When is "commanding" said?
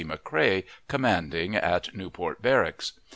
0.87-1.55